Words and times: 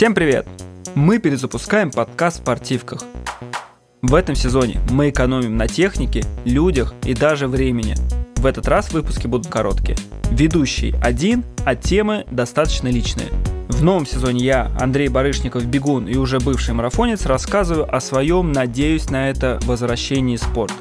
Всем 0.00 0.14
привет! 0.14 0.46
Мы 0.94 1.18
перезапускаем 1.18 1.90
подкаст 1.90 2.38
в 2.38 2.40
спортивках. 2.40 3.02
В 4.00 4.14
этом 4.14 4.34
сезоне 4.34 4.80
мы 4.90 5.10
экономим 5.10 5.58
на 5.58 5.68
технике, 5.68 6.24
людях 6.46 6.94
и 7.04 7.12
даже 7.12 7.48
времени. 7.48 7.96
В 8.36 8.46
этот 8.46 8.66
раз 8.66 8.94
выпуски 8.94 9.26
будут 9.26 9.48
короткие. 9.48 9.98
Ведущий 10.30 10.94
один, 11.02 11.44
а 11.66 11.74
темы 11.74 12.24
достаточно 12.30 12.88
личные. 12.88 13.28
В 13.68 13.84
новом 13.84 14.06
сезоне 14.06 14.42
я, 14.42 14.70
Андрей 14.80 15.08
Барышников, 15.08 15.66
бегун 15.66 16.08
и 16.08 16.16
уже 16.16 16.38
бывший 16.38 16.72
марафонец, 16.72 17.26
рассказываю 17.26 17.94
о 17.94 18.00
своем, 18.00 18.52
надеюсь 18.52 19.10
на 19.10 19.28
это, 19.28 19.58
возвращении 19.64 20.38
в 20.38 20.42
спорт. 20.42 20.72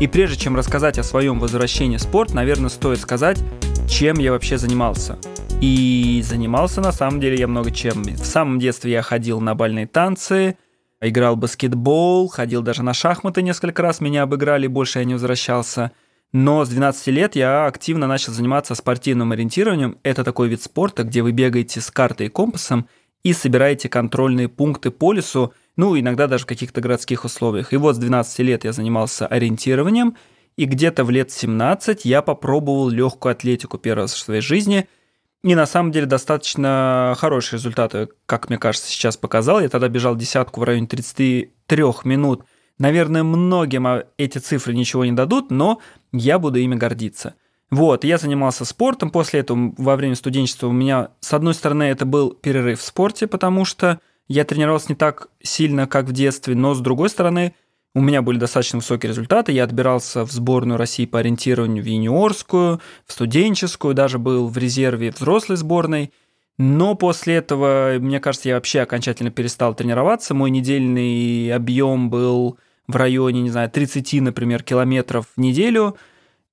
И 0.00 0.08
прежде 0.08 0.38
чем 0.38 0.56
рассказать 0.56 0.98
о 0.98 1.04
своем 1.04 1.38
возвращении 1.38 1.98
в 1.98 2.02
спорт, 2.02 2.34
наверное, 2.34 2.70
стоит 2.70 2.98
сказать, 2.98 3.38
чем 3.86 4.18
я 4.18 4.32
вообще 4.32 4.58
занимался. 4.58 5.18
И 5.60 6.22
занимался 6.24 6.80
на 6.80 6.92
самом 6.92 7.20
деле 7.20 7.38
я 7.38 7.46
много 7.46 7.70
чем. 7.70 8.02
В 8.02 8.26
самом 8.26 8.58
детстве 8.58 8.92
я 8.92 9.02
ходил 9.02 9.40
на 9.40 9.54
бальные 9.54 9.86
танцы, 9.86 10.58
играл 11.00 11.36
в 11.36 11.38
баскетбол, 11.38 12.28
ходил 12.28 12.62
даже 12.62 12.82
на 12.82 12.92
шахматы 12.92 13.42
несколько 13.42 13.82
раз, 13.82 14.00
меня 14.00 14.22
обыграли, 14.22 14.66
больше 14.66 14.98
я 14.98 15.04
не 15.04 15.14
возвращался. 15.14 15.92
Но 16.32 16.64
с 16.64 16.68
12 16.68 17.06
лет 17.08 17.36
я 17.36 17.66
активно 17.66 18.06
начал 18.06 18.32
заниматься 18.32 18.74
спортивным 18.74 19.32
ориентированием. 19.32 19.98
Это 20.02 20.24
такой 20.24 20.48
вид 20.48 20.62
спорта, 20.62 21.04
где 21.04 21.22
вы 21.22 21.32
бегаете 21.32 21.80
с 21.80 21.90
картой 21.90 22.26
и 22.26 22.30
компасом 22.30 22.88
и 23.22 23.32
собираете 23.32 23.88
контрольные 23.88 24.48
пункты 24.48 24.90
по 24.90 25.12
лесу, 25.12 25.52
ну, 25.76 25.98
иногда 25.98 26.26
даже 26.26 26.44
в 26.44 26.46
каких-то 26.46 26.80
городских 26.80 27.24
условиях. 27.24 27.72
И 27.72 27.76
вот 27.76 27.96
с 27.96 27.98
12 27.98 28.38
лет 28.40 28.64
я 28.64 28.72
занимался 28.72 29.26
ориентированием, 29.26 30.16
и 30.56 30.64
где-то 30.64 31.04
в 31.04 31.10
лет 31.10 31.30
17 31.30 32.04
я 32.04 32.22
попробовал 32.22 32.88
легкую 32.88 33.32
атлетику 33.32 33.78
первый 33.78 34.02
раз 34.02 34.14
в 34.14 34.18
своей 34.18 34.40
жизни– 34.40 34.88
и 35.46 35.54
на 35.54 35.66
самом 35.66 35.92
деле 35.92 36.06
достаточно 36.06 37.14
хорошие 37.18 37.58
результаты, 37.58 38.08
как 38.26 38.48
мне 38.48 38.58
кажется, 38.58 38.90
сейчас 38.90 39.16
показал. 39.16 39.60
Я 39.60 39.68
тогда 39.68 39.88
бежал 39.88 40.16
десятку 40.16 40.58
в 40.60 40.64
районе 40.64 40.88
33 40.88 41.84
минут. 42.02 42.44
Наверное, 42.78 43.22
многим 43.22 43.86
а, 43.86 44.06
эти 44.18 44.38
цифры 44.38 44.74
ничего 44.74 45.04
не 45.04 45.12
дадут, 45.12 45.52
но 45.52 45.80
я 46.12 46.40
буду 46.40 46.58
ими 46.58 46.74
гордиться. 46.74 47.34
Вот, 47.70 48.02
я 48.02 48.18
занимался 48.18 48.64
спортом. 48.64 49.10
После 49.10 49.38
этого 49.38 49.72
во 49.78 49.94
время 49.94 50.16
студенчества 50.16 50.66
у 50.66 50.72
меня, 50.72 51.10
с 51.20 51.32
одной 51.32 51.54
стороны, 51.54 51.84
это 51.84 52.06
был 52.06 52.30
перерыв 52.30 52.80
в 52.80 52.84
спорте, 52.84 53.28
потому 53.28 53.64
что 53.64 54.00
я 54.26 54.44
тренировался 54.44 54.86
не 54.88 54.96
так 54.96 55.28
сильно, 55.44 55.86
как 55.86 56.06
в 56.06 56.12
детстве, 56.12 56.56
но 56.56 56.74
с 56.74 56.80
другой 56.80 57.08
стороны, 57.08 57.54
у 57.96 58.02
меня 58.02 58.20
были 58.20 58.36
достаточно 58.36 58.80
высокие 58.80 59.08
результаты. 59.08 59.52
Я 59.52 59.64
отбирался 59.64 60.26
в 60.26 60.30
сборную 60.30 60.76
России 60.76 61.06
по 61.06 61.18
ориентированию 61.18 61.82
в 61.82 61.86
юниорскую, 61.86 62.82
в 63.06 63.12
студенческую, 63.12 63.94
даже 63.94 64.18
был 64.18 64.48
в 64.48 64.58
резерве 64.58 65.12
взрослой 65.12 65.56
сборной. 65.56 66.12
Но 66.58 66.94
после 66.94 67.36
этого, 67.36 67.94
мне 67.98 68.20
кажется, 68.20 68.50
я 68.50 68.56
вообще 68.56 68.80
окончательно 68.80 69.30
перестал 69.30 69.74
тренироваться. 69.74 70.34
Мой 70.34 70.50
недельный 70.50 71.50
объем 71.50 72.10
был 72.10 72.58
в 72.86 72.96
районе, 72.96 73.40
не 73.40 73.48
знаю, 73.48 73.70
30, 73.70 74.20
например, 74.20 74.62
километров 74.62 75.28
в 75.34 75.40
неделю. 75.40 75.96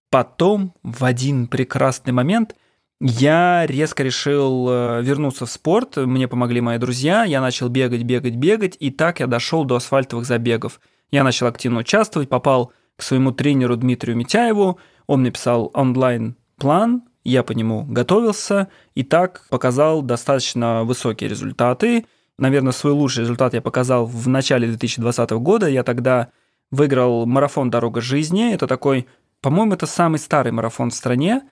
Потом, 0.10 0.74
в 0.82 1.04
один 1.04 1.48
прекрасный 1.48 2.14
момент, 2.14 2.56
я 3.02 3.66
резко 3.68 4.02
решил 4.02 4.70
э, 4.70 5.02
вернуться 5.04 5.46
в 5.46 5.52
спорт. 5.52 5.98
Мне 5.98 6.30
помогли 6.30 6.62
мои 6.62 6.78
друзья. 6.78 7.26
Я 7.26 7.42
начал 7.42 7.68
бегать, 7.68 8.04
бегать, 8.04 8.36
бегать. 8.36 8.78
И 8.80 8.92
так 8.92 9.20
я 9.20 9.28
дошел 9.28 9.66
до 9.66 9.76
асфальтовых 9.76 10.26
забегов– 10.26 10.80
я 11.14 11.24
начал 11.24 11.46
активно 11.46 11.82
участвовать, 11.82 12.28
попал 12.28 12.74
к 12.96 13.04
своему 13.04 13.32
тренеру 13.32 13.78
Дмитрию 13.78 14.18
Митяеву, 14.18 14.80
он 15.06 15.22
написал 15.22 15.70
онлайн-план, 15.76 17.04
я 17.24 17.44
по 17.44 17.52
нему 17.52 17.86
готовился 17.88 18.68
и 18.96 19.04
так 19.04 19.46
показал 19.52 20.02
достаточно 20.02 20.84
высокие 20.84 21.30
результаты. 21.30 22.08
Наверное, 22.40 22.72
свой 22.72 22.94
лучший 22.94 23.22
результат 23.22 23.54
я 23.54 23.62
показал 23.62 24.08
в 24.08 24.28
начале 24.28 24.68
2020 24.68 25.30
года. 25.34 25.68
Я 25.68 25.84
тогда 25.84 26.30
выиграл 26.72 27.28
марафон 27.28 27.70
«Дорога 27.70 28.02
жизни». 28.02 28.52
Это 28.52 28.66
такой, 28.66 29.08
по-моему, 29.40 29.74
это 29.74 29.86
самый 29.86 30.18
старый 30.18 30.52
марафон 30.52 30.90
в 30.90 30.96
стране. 30.96 31.44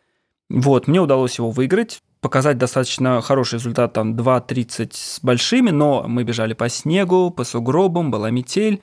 Вот, 0.50 0.88
мне 0.88 1.00
удалось 1.00 1.38
его 1.38 1.52
выиграть, 1.52 2.02
показать 2.20 2.58
достаточно 2.58 3.22
хороший 3.22 3.56
результат, 3.56 3.94
там 3.94 4.16
2.30 4.16 4.90
с 4.92 5.20
большими, 5.22 5.70
но 5.70 6.06
мы 6.08 6.24
бежали 6.24 6.54
по 6.54 6.68
снегу, 6.68 7.30
по 7.30 7.44
сугробам, 7.44 8.10
была 8.10 8.32
метель. 8.32 8.82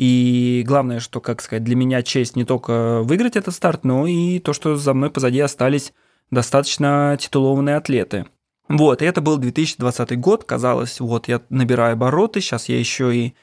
И 0.00 0.64
главное, 0.66 0.98
что, 0.98 1.20
как 1.20 1.42
сказать, 1.42 1.62
для 1.62 1.76
меня 1.76 2.02
честь 2.02 2.34
не 2.34 2.46
только 2.46 3.02
выиграть 3.02 3.36
этот 3.36 3.54
старт, 3.54 3.84
но 3.84 4.06
и 4.06 4.38
то, 4.38 4.54
что 4.54 4.74
за 4.76 4.94
мной 4.94 5.10
позади 5.10 5.40
остались 5.40 5.92
достаточно 6.30 7.18
титулованные 7.20 7.76
атлеты. 7.76 8.24
Вот, 8.66 9.02
и 9.02 9.04
это 9.04 9.20
был 9.20 9.36
2020 9.36 10.18
год, 10.18 10.44
казалось, 10.44 11.00
вот 11.00 11.28
я 11.28 11.42
набираю 11.50 11.92
обороты, 11.92 12.40
сейчас 12.40 12.70
я 12.70 12.78
еще 12.78 13.14
и 13.14 13.34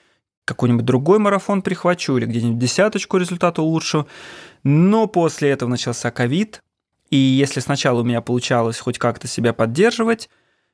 какой-нибудь 0.45 0.83
другой 0.83 1.19
марафон 1.19 1.61
прихвачу 1.61 2.17
или 2.17 2.25
где-нибудь 2.25 2.57
десяточку 2.57 3.17
результата 3.17 3.61
улучшу. 3.61 4.07
Но 4.63 5.05
после 5.05 5.51
этого 5.51 5.69
начался 5.69 6.09
ковид, 6.09 6.63
и 7.11 7.17
если 7.17 7.59
сначала 7.59 8.01
у 8.01 8.03
меня 8.03 8.21
получалось 8.21 8.79
хоть 8.79 8.97
как-то 8.97 9.27
себя 9.27 9.53
поддерживать, 9.53 10.27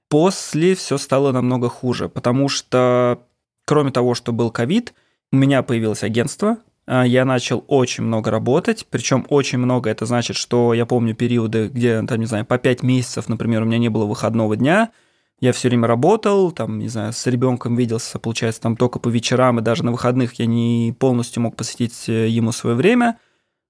после 0.07 0.75
все 0.75 0.97
стало 0.97 1.33
намного 1.33 1.67
хуже, 1.67 2.07
потому 2.07 2.47
что 2.47 3.27
кроме 3.65 3.91
того, 3.91 4.13
что 4.13 4.31
был 4.31 4.49
ковид, 4.49 4.93
у 5.33 5.35
меня 5.35 5.63
появилось 5.63 6.03
агентство, 6.03 6.59
а, 6.85 7.03
я 7.05 7.25
начал 7.25 7.65
очень 7.67 8.03
много 8.03 8.29
работать, 8.29 8.85
причем 8.91 9.25
очень 9.29 9.57
много, 9.57 9.89
это 9.89 10.05
значит, 10.05 10.35
что 10.35 10.75
я 10.75 10.85
помню 10.85 11.15
периоды, 11.15 11.69
где, 11.69 12.03
там, 12.03 12.19
не 12.19 12.27
знаю, 12.27 12.45
по 12.45 12.59
5 12.59 12.83
месяцев, 12.83 13.27
например, 13.27 13.63
у 13.63 13.65
меня 13.65 13.79
не 13.79 13.89
было 13.89 14.05
выходного 14.05 14.55
дня, 14.55 14.91
я 15.39 15.51
все 15.51 15.69
время 15.69 15.87
работал, 15.87 16.51
там, 16.51 16.77
не 16.77 16.87
знаю, 16.87 17.13
с 17.13 17.25
ребенком 17.25 17.75
виделся, 17.75 18.19
получается, 18.19 18.61
там 18.61 18.77
только 18.77 18.99
по 18.99 19.09
вечерам, 19.09 19.57
и 19.57 19.63
даже 19.63 19.83
на 19.83 19.91
выходных 19.91 20.35
я 20.35 20.45
не 20.45 20.95
полностью 20.99 21.41
мог 21.41 21.55
посвятить 21.55 22.07
э, 22.07 22.27
ему 22.27 22.51
свое 22.51 22.75
время. 22.75 23.17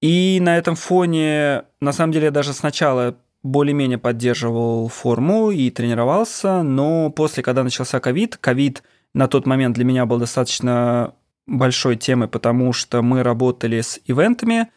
И 0.02 0.40
на 0.42 0.58
этом 0.58 0.76
фоне, 0.76 1.64
на 1.80 1.94
самом 1.94 2.12
деле, 2.12 2.26
я 2.26 2.32
даже 2.32 2.52
сначала 2.52 3.16
более-менее 3.42 3.98
поддерживал 3.98 4.90
форму 4.90 5.50
и 5.50 5.72
тренировался, 5.72 6.62
но 6.62 7.10
после, 7.10 7.42
когда 7.42 7.64
начался 7.64 8.02
ковид, 8.02 8.36
ковид 8.36 8.84
на 9.14 9.28
тот 9.28 9.48
момент 9.48 9.76
для 9.76 9.86
меня 9.86 10.06
был 10.06 10.20
достаточно 10.20 11.14
большой 11.46 11.96
темой, 11.96 12.28
потому 12.28 12.74
что 12.74 13.02
мы 13.02 13.24
работали 13.24 13.82
с 13.82 14.00
ивентами, 14.06 14.70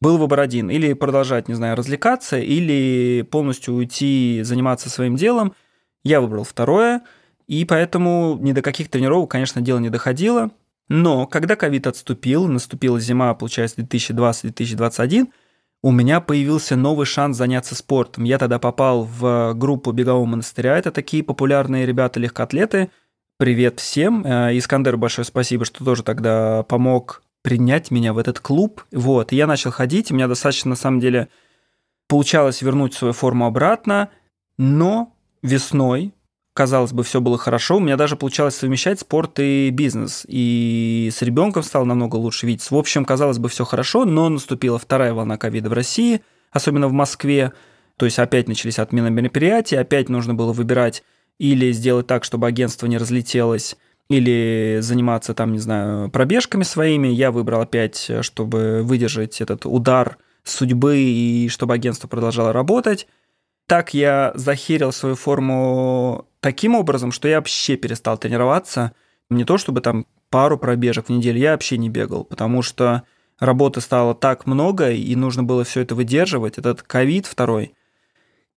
был 0.00 0.18
выбор 0.18 0.40
один. 0.40 0.70
Или 0.70 0.92
продолжать, 0.92 1.48
не 1.48 1.54
знаю, 1.54 1.76
развлекаться, 1.76 2.38
или 2.38 3.26
полностью 3.30 3.74
уйти 3.74 4.40
заниматься 4.42 4.90
своим 4.90 5.16
делом. 5.16 5.54
Я 6.02 6.20
выбрал 6.20 6.44
второе, 6.44 7.02
и 7.46 7.64
поэтому 7.64 8.38
ни 8.40 8.52
до 8.52 8.62
каких 8.62 8.90
тренировок, 8.90 9.30
конечно, 9.30 9.60
дело 9.60 9.78
не 9.78 9.90
доходило. 9.90 10.50
Но 10.88 11.26
когда 11.26 11.56
ковид 11.56 11.86
отступил, 11.86 12.46
наступила 12.46 13.00
зима, 13.00 13.32
получается, 13.34 13.80
2020-2021, 13.80 15.28
у 15.82 15.90
меня 15.90 16.20
появился 16.20 16.76
новый 16.76 17.06
шанс 17.06 17.36
заняться 17.36 17.74
спортом. 17.74 18.24
Я 18.24 18.38
тогда 18.38 18.58
попал 18.58 19.04
в 19.04 19.54
группу 19.54 19.92
бегового 19.92 20.24
монастыря. 20.24 20.78
Это 20.78 20.90
такие 20.90 21.22
популярные 21.22 21.86
ребята-легкоатлеты– 21.86 22.90
Привет 23.36 23.80
всем. 23.80 24.24
Э, 24.24 24.56
Искандер, 24.56 24.96
большое 24.96 25.24
спасибо, 25.24 25.64
что 25.64 25.84
тоже 25.84 26.04
тогда 26.04 26.62
помог 26.62 27.24
принять 27.42 27.90
меня 27.90 28.12
в 28.12 28.18
этот 28.18 28.38
клуб. 28.38 28.84
Вот, 28.92 29.32
и 29.32 29.36
я 29.36 29.48
начал 29.48 29.72
ходить, 29.72 30.12
у 30.12 30.14
меня 30.14 30.28
достаточно, 30.28 30.70
на 30.70 30.76
самом 30.76 31.00
деле, 31.00 31.26
получалось 32.06 32.62
вернуть 32.62 32.94
свою 32.94 33.12
форму 33.12 33.46
обратно, 33.46 34.10
но 34.56 35.16
весной, 35.42 36.14
казалось 36.54 36.92
бы, 36.92 37.02
все 37.02 37.20
было 37.20 37.36
хорошо, 37.36 37.78
у 37.78 37.80
меня 37.80 37.96
даже 37.96 38.14
получалось 38.14 38.54
совмещать 38.54 39.00
спорт 39.00 39.40
и 39.40 39.70
бизнес, 39.70 40.24
и 40.28 41.10
с 41.12 41.20
ребенком 41.20 41.64
стало 41.64 41.86
намного 41.86 42.14
лучше 42.14 42.46
видеться. 42.46 42.72
В 42.72 42.78
общем, 42.78 43.04
казалось 43.04 43.38
бы, 43.38 43.48
все 43.48 43.64
хорошо, 43.64 44.04
но 44.04 44.28
наступила 44.28 44.78
вторая 44.78 45.12
волна 45.12 45.38
ковида 45.38 45.70
в 45.70 45.72
России, 45.72 46.22
особенно 46.52 46.86
в 46.86 46.92
Москве, 46.92 47.52
то 47.96 48.04
есть 48.06 48.20
опять 48.20 48.46
начались 48.46 48.78
отмены 48.78 49.10
мероприятий, 49.10 49.74
опять 49.74 50.08
нужно 50.08 50.34
было 50.34 50.52
выбирать 50.52 51.02
или 51.38 51.72
сделать 51.72 52.06
так, 52.06 52.24
чтобы 52.24 52.46
агентство 52.46 52.86
не 52.86 52.98
разлетелось, 52.98 53.76
или 54.08 54.78
заниматься 54.80 55.34
там, 55.34 55.52
не 55.52 55.58
знаю, 55.58 56.10
пробежками 56.10 56.62
своими. 56.62 57.08
Я 57.08 57.30
выбрал 57.30 57.62
опять, 57.62 58.10
чтобы 58.20 58.82
выдержать 58.82 59.40
этот 59.40 59.66
удар 59.66 60.18
судьбы 60.44 60.98
и 60.98 61.48
чтобы 61.48 61.74
агентство 61.74 62.06
продолжало 62.06 62.52
работать. 62.52 63.06
Так 63.66 63.94
я 63.94 64.32
захерил 64.34 64.92
свою 64.92 65.14
форму 65.14 66.26
таким 66.40 66.74
образом, 66.74 67.12
что 67.12 67.28
я 67.28 67.36
вообще 67.36 67.76
перестал 67.76 68.18
тренироваться. 68.18 68.92
Не 69.30 69.44
то 69.44 69.56
чтобы 69.56 69.80
там 69.80 70.06
пару 70.28 70.58
пробежек 70.58 71.06
в 71.06 71.08
неделю, 71.08 71.38
я 71.38 71.52
вообще 71.52 71.78
не 71.78 71.88
бегал, 71.88 72.24
потому 72.24 72.60
что 72.60 73.04
работы 73.38 73.80
стало 73.80 74.14
так 74.14 74.46
много, 74.46 74.90
и 74.90 75.16
нужно 75.16 75.42
было 75.42 75.64
все 75.64 75.80
это 75.80 75.94
выдерживать. 75.94 76.58
Этот 76.58 76.82
ковид 76.82 77.24
второй. 77.24 77.74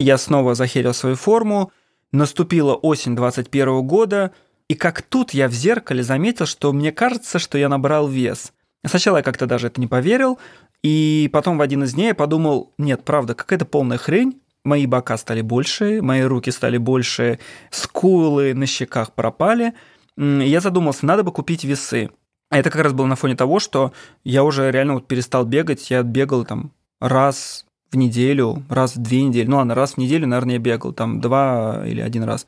Я 0.01 0.19
снова 0.19 0.55
захерил 0.55 0.93
свою 0.93 1.15
форму, 1.15 1.71
Наступила 2.13 2.75
осень 2.75 3.17
21 3.17 3.87
года, 3.87 4.33
и 4.69 4.75
как 4.75 5.03
тут 5.03 5.33
я 5.33 5.49
в 5.49 5.53
зеркале 5.53 6.03
заметил, 6.03 6.47
что 6.47 6.73
мне 6.73 6.93
кажется, 6.93 7.39
что 7.39 7.59
я 7.59 7.69
набрал 7.69 8.09
вес. 8.09 8.53
Сначала 8.85 9.19
я 9.19 9.23
как-то 9.23 9.47
даже 9.47 9.67
это 9.69 9.81
не 9.81 9.87
поверил, 9.87 10.39
и 10.83 11.29
потом 11.33 11.59
в 11.59 11.61
один 11.61 11.85
из 11.85 11.95
дней 11.95 12.09
я 12.09 12.15
подумал, 12.15 12.73
нет, 12.79 13.05
правда, 13.05 13.35
какая-то 13.35 13.65
полная 13.65 13.99
хрень. 13.99 14.41
мои 14.65 14.87
бока 14.87 15.17
стали 15.17 15.41
больше, 15.41 16.01
мои 16.03 16.23
руки 16.23 16.51
стали 16.51 16.79
больше, 16.79 17.39
скулы 17.71 18.55
на 18.55 18.67
щеках 18.67 19.13
пропали. 19.13 19.75
Я 20.17 20.61
задумался, 20.61 21.07
надо 21.07 21.23
бы 21.23 21.33
купить 21.33 21.65
весы. 21.65 22.11
Это 22.51 22.71
как 22.71 22.83
раз 22.83 22.93
было 22.93 23.07
на 23.07 23.17
фоне 23.17 23.35
того, 23.35 23.59
что 23.59 23.93
я 24.25 24.45
уже 24.45 24.71
реально 24.71 24.95
вот 24.95 25.09
перестал 25.09 25.45
бегать, 25.45 25.91
я 25.91 26.03
бегал 26.03 26.45
там 26.45 26.73
раз 27.01 27.66
в 27.91 27.97
неделю, 27.97 28.63
раз 28.69 28.97
в 28.97 29.03
две 29.03 29.23
недели, 29.23 29.47
ну 29.47 29.57
ладно, 29.57 29.75
раз 29.75 29.93
в 29.93 29.99
неделю, 29.99 30.27
наверное, 30.27 30.55
я 30.55 30.59
бегал, 30.61 30.93
там 30.93 31.21
два 31.21 31.83
или 31.87 32.01
один 32.01 32.25
раз. 32.25 32.47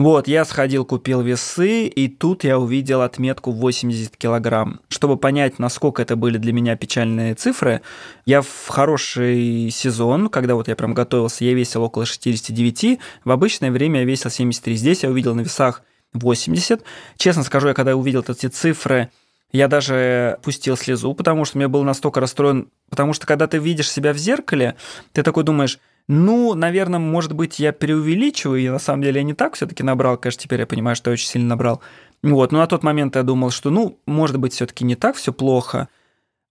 Вот, 0.00 0.28
я 0.28 0.46
сходил, 0.46 0.86
купил 0.86 1.20
весы, 1.20 1.86
и 1.86 2.08
тут 2.08 2.44
я 2.44 2.58
увидел 2.58 3.02
отметку 3.02 3.52
80 3.52 4.16
килограмм. 4.16 4.80
Чтобы 4.88 5.18
понять, 5.18 5.58
насколько 5.58 6.00
это 6.00 6.16
были 6.16 6.38
для 6.38 6.54
меня 6.54 6.74
печальные 6.74 7.34
цифры, 7.34 7.82
я 8.24 8.40
в 8.40 8.68
хороший 8.68 9.68
сезон, 9.70 10.30
когда 10.30 10.54
вот 10.54 10.68
я 10.68 10.76
прям 10.76 10.94
готовился, 10.94 11.44
я 11.44 11.52
весил 11.52 11.82
около 11.82 12.06
69, 12.06 12.98
в 13.26 13.30
обычное 13.30 13.70
время 13.70 14.00
я 14.00 14.06
весил 14.06 14.30
73. 14.30 14.74
Здесь 14.74 15.02
я 15.02 15.10
увидел 15.10 15.34
на 15.34 15.42
весах 15.42 15.82
80. 16.14 16.82
Честно 17.18 17.42
скажу, 17.42 17.68
я 17.68 17.74
когда 17.74 17.94
увидел 17.94 18.24
эти 18.26 18.46
цифры, 18.46 19.10
я 19.52 19.68
даже 19.68 20.38
пустил 20.42 20.76
слезу, 20.76 21.14
потому 21.14 21.44
что 21.44 21.58
я 21.58 21.68
был 21.68 21.82
настолько 21.82 22.20
расстроен, 22.20 22.68
потому 22.88 23.12
что 23.12 23.26
когда 23.26 23.46
ты 23.46 23.58
видишь 23.58 23.90
себя 23.90 24.12
в 24.12 24.16
зеркале, 24.16 24.76
ты 25.12 25.22
такой 25.22 25.44
думаешь, 25.44 25.78
ну, 26.08 26.54
наверное, 26.54 26.98
может 26.98 27.34
быть, 27.34 27.60
я 27.60 27.72
преувеличиваю, 27.72 28.60
и 28.60 28.68
на 28.68 28.78
самом 28.78 29.02
деле 29.02 29.20
я 29.20 29.22
не 29.24 29.34
так 29.34 29.54
все-таки 29.54 29.82
набрал. 29.82 30.16
Конечно, 30.16 30.42
теперь 30.42 30.60
я 30.60 30.66
понимаю, 30.66 30.96
что 30.96 31.10
я 31.10 31.12
очень 31.12 31.28
сильно 31.28 31.48
набрал. 31.48 31.80
Вот, 32.22 32.52
но 32.52 32.58
на 32.58 32.66
тот 32.66 32.82
момент 32.82 33.16
я 33.16 33.22
думал, 33.22 33.50
что, 33.50 33.70
ну, 33.70 33.98
может 34.06 34.36
быть, 34.38 34.52
все-таки 34.52 34.84
не 34.84 34.96
так 34.96 35.16
все 35.16 35.32
плохо. 35.32 35.88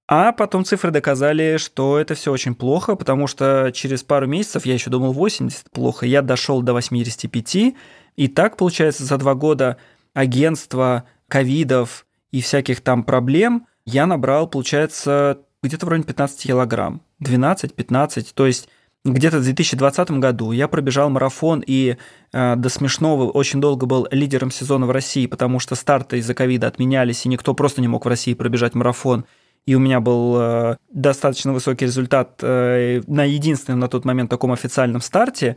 А 0.08 0.32
потом 0.32 0.66
цифры 0.66 0.92
доказали, 0.92 1.58
что 1.58 2.00
это 2.00 2.16
все 2.16 2.32
очень 2.32 2.56
плохо, 2.56 2.96
потому 2.96 3.28
что 3.28 3.72
через 3.74 4.02
пару 4.02 4.28
месяцев, 4.28 4.66
я 4.66 4.74
еще 4.74 4.90
думал 4.90 5.14
80 5.14 5.70
плохо, 5.72 6.06
я 6.06 6.22
дошел 6.22 6.62
до 6.62 6.74
85, 6.74 7.76
и 8.16 8.28
так, 8.28 8.58
получается, 8.58 9.04
за 9.04 9.18
два 9.18 9.36
года 9.36 9.78
агентства, 10.14 11.04
ковидов 11.28 12.08
и 12.32 12.42
всяких 12.42 12.82
там 12.82 13.04
проблем 13.04 13.68
я 13.86 14.06
набрал, 14.06 14.48
получается, 14.48 15.40
где-то 15.64 15.86
в 15.86 15.90
районе 15.90 16.06
15 16.06 16.44
килограмм. 16.44 17.02
12-15, 17.22 18.28
то 18.34 18.46
есть 18.46 18.70
где-то 19.06 19.40
в 19.40 19.44
2020 19.44 20.12
году 20.12 20.52
я 20.52 20.68
пробежал 20.68 21.10
марафон 21.10 21.64
и 21.66 21.98
э, 22.34 22.56
до 22.56 22.70
смешного 22.70 23.30
очень 23.30 23.62
долго 23.62 23.86
был 23.86 24.08
лидером 24.12 24.52
сезона 24.52 24.86
в 24.86 24.92
России, 24.92 25.26
потому 25.26 25.60
что 25.60 25.76
старты 25.76 26.18
из-за 26.18 26.34
ковида 26.34 26.68
отменялись, 26.68 27.26
и 27.26 27.30
никто 27.30 27.54
просто 27.54 27.82
не 27.82 27.88
мог 27.88 28.06
в 28.06 28.10
России 28.10 28.34
пробежать 28.34 28.76
марафон. 28.76 29.26
И 29.66 29.76
у 29.76 29.80
меня 29.80 30.00
был 30.00 30.36
э, 30.38 30.78
достаточно 30.92 31.54
высокий 31.54 31.86
результат 31.86 32.40
э, 32.42 33.02
на 33.08 33.24
единственном 33.24 33.80
на 33.80 33.88
тот 33.88 34.04
момент 34.04 34.30
таком 34.30 34.52
официальном 34.52 35.02
старте. 35.02 35.56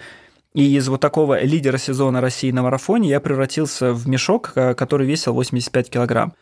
И 0.55 0.77
из 0.77 0.89
вот 0.89 1.01
такого 1.01 1.43
лидера 1.43 1.79
сезона 1.79 2.21
России 2.21 2.51
на 2.51 2.63
марафоне 2.63 3.09
я 3.09 3.21
превратился 3.21 3.93
в 3.93 4.07
мешок, 4.07 4.53
э, 4.55 4.75
который 4.75 5.07
весил 5.07 5.33
85 5.33 5.91
килограмм. 5.91 6.35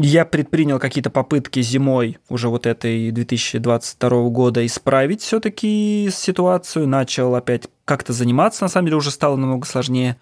Я 0.00 0.24
предпринял 0.24 0.80
какие-то 0.80 1.10
попытки 1.10 1.62
зимой 1.62 2.18
уже 2.28 2.48
вот 2.48 2.66
этой 2.66 3.12
2022 3.12 4.28
года 4.28 4.66
исправить 4.66 5.22
все-таки 5.22 6.08
ситуацию, 6.12 6.88
начал 6.88 7.36
опять 7.36 7.68
как-то 7.84 8.12
заниматься, 8.12 8.64
на 8.64 8.68
самом 8.68 8.86
деле 8.86 8.96
уже 8.96 9.12
стало 9.12 9.36
намного 9.36 9.66
сложнее. 9.66 10.16